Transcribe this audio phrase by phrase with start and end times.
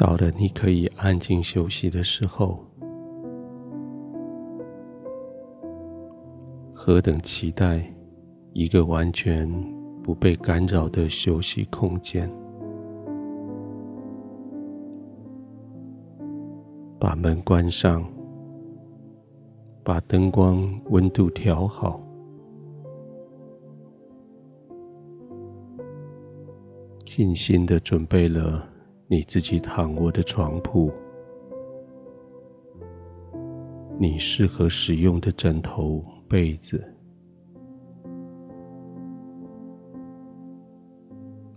[0.00, 2.58] 到了你可以安静休息的时候，
[6.72, 7.84] 何等期待
[8.54, 9.46] 一个完全
[10.02, 12.30] 不被干扰的休息空间！
[16.98, 18.02] 把门关上，
[19.84, 22.00] 把灯光温度调好。
[27.04, 28.66] 静心的准备了
[29.12, 30.88] 你自己躺卧的床铺，
[33.98, 36.80] 你适合使用的枕头、被子，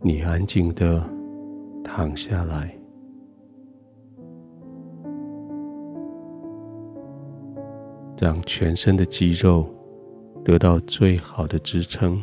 [0.00, 1.06] 你安静的
[1.84, 2.74] 躺下来，
[8.18, 9.66] 让全身的肌肉
[10.42, 12.18] 得到最好的支撑。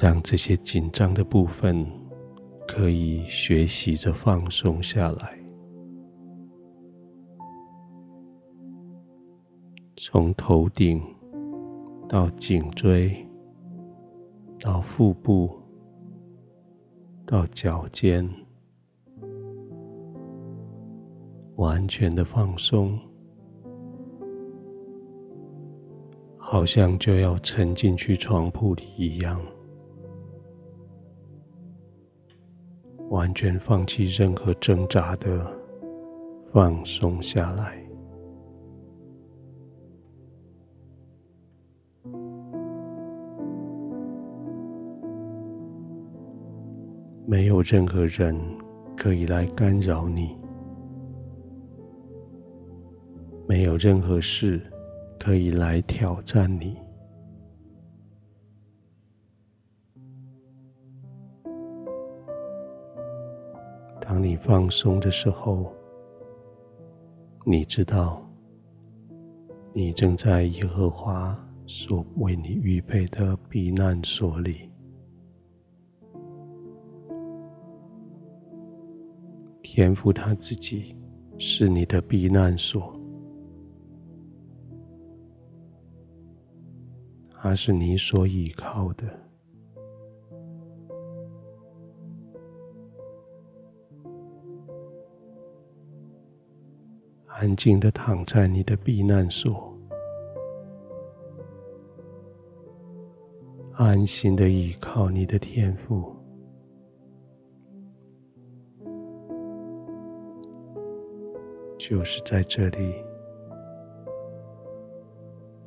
[0.00, 1.86] 让这些紧张的部分
[2.66, 5.38] 可以学习着放松下来，
[9.96, 11.02] 从头顶
[12.08, 13.14] 到颈椎，
[14.58, 15.50] 到腹部，
[17.26, 18.26] 到脚尖，
[21.56, 22.98] 完全的放松，
[26.38, 29.38] 好像就要沉进去床铺里一样。
[33.10, 35.44] 完全放弃任何挣扎的
[36.52, 37.76] 放松下来，
[47.26, 48.40] 没有任何人
[48.96, 50.36] 可以来干扰你，
[53.48, 54.60] 没有任何事
[55.18, 56.76] 可以来挑战你。
[64.10, 65.72] 当你放松的时候，
[67.46, 68.28] 你知道，
[69.72, 74.68] 你正在耶和华所为你预备的避难所里。
[79.62, 80.96] 天父他自己
[81.38, 82.92] 是你的避难所，
[87.30, 89.06] 他是你所依靠的。
[97.40, 99.74] 安静的躺在你的避难所，
[103.72, 106.14] 安心的依靠你的天赋，
[111.78, 112.94] 就是在这里，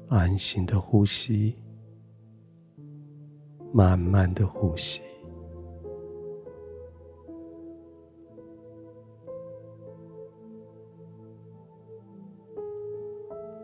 [0.09, 1.57] 安心的呼吸，
[3.71, 5.01] 慢慢的呼吸。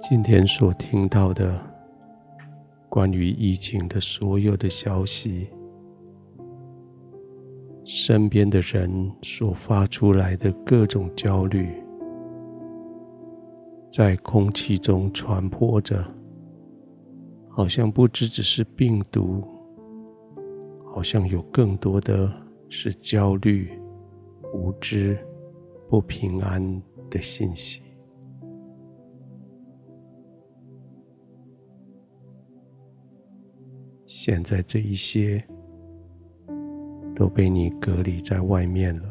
[0.09, 1.61] 今天所听到的
[2.89, 5.47] 关于疫情的所有的消息，
[7.85, 11.71] 身边的人所发出来的各种焦虑，
[13.91, 16.03] 在空气中传播着，
[17.47, 19.47] 好像不只只是病毒，
[20.91, 22.27] 好像有更多的
[22.67, 23.79] 是焦虑、
[24.55, 25.15] 无知、
[25.87, 26.81] 不平安
[27.11, 27.83] 的信息。
[34.11, 35.39] 现在这一些
[37.15, 39.07] 都被你隔离在外面了。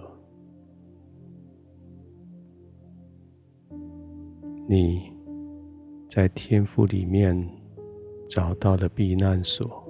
[4.67, 5.13] 你
[6.09, 7.49] 在天赋里面
[8.29, 9.89] 找到了避难所，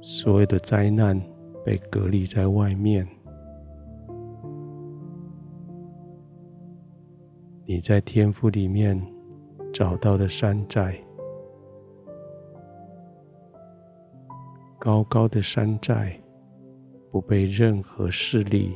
[0.00, 1.20] 所有的灾难
[1.64, 3.04] 被隔离在外面。
[7.64, 8.96] 你在天赋里面
[9.72, 10.96] 找到了山寨。
[14.80, 16.18] 高高的山寨，
[17.10, 18.74] 不被任何势力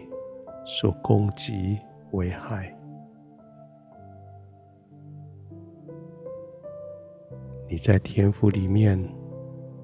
[0.66, 1.78] 所攻击
[2.10, 2.70] 危害。
[7.66, 9.02] 你在天赋里面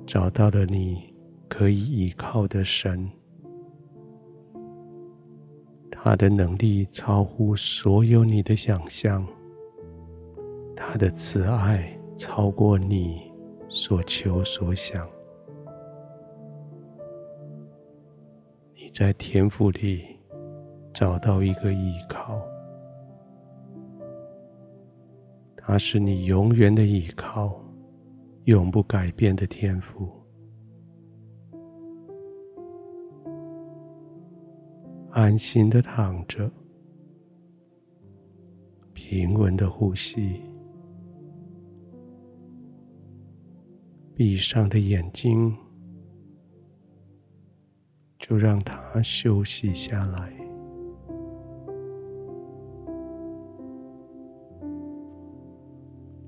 [0.05, 1.11] 找到了你
[1.49, 3.11] 可以依靠的神，
[5.91, 9.27] 他的能力超乎所有你的想象，
[10.77, 13.33] 他的慈爱超过你
[13.71, 15.09] 所求所想。
[18.93, 20.05] 在天赋里
[20.93, 22.41] 找到一个依靠。
[25.57, 27.63] 它是你永远的依靠
[28.45, 30.21] 永不改变的天赋。
[35.11, 36.51] 安心的躺着
[38.93, 40.41] 平稳的呼吸
[44.15, 45.57] 闭上的眼睛
[48.31, 50.33] 就让它休息下来。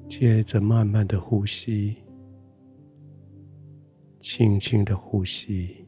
[0.09, 1.97] 接着慢慢的呼吸，
[4.19, 5.87] 轻轻的呼吸。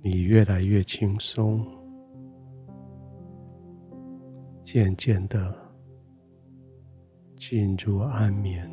[0.00, 1.66] 你越来越轻松，
[4.60, 5.52] 渐渐的
[7.34, 8.70] 进入安眠。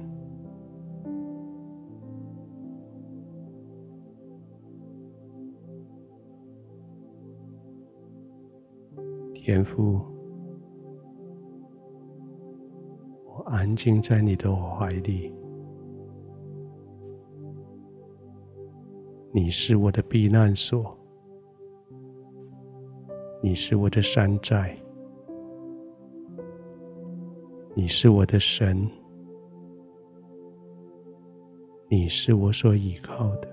[9.43, 9.99] 天父，
[13.25, 15.33] 我安静在你的怀里，
[19.33, 20.95] 你是我的避难所。
[23.41, 24.77] 你是我的山寨，
[27.73, 28.87] 你是我的神，
[31.89, 33.50] 你是我所依靠的。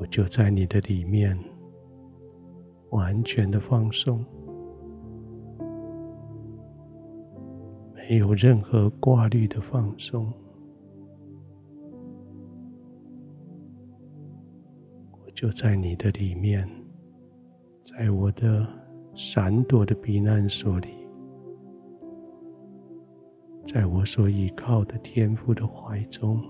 [0.00, 1.38] 我就在你的里面，
[2.88, 4.24] 完全的放松，
[7.94, 10.32] 没有任何挂虑的放松。
[15.22, 16.66] 我就在你的里面，
[17.78, 18.66] 在我的
[19.14, 20.88] 闪躲的避难所里，
[23.62, 26.42] 在我所依靠的天父的怀中，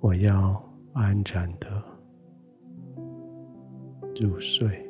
[0.00, 0.62] 我要
[0.94, 1.82] 安然的
[4.20, 4.85] 入睡。